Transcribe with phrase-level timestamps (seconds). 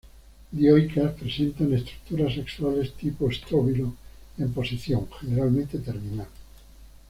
[0.51, 3.93] Dioicas, presentan estructuras sexuales tipo estróbilo,
[4.39, 6.25] en posición, generalmente, terminal.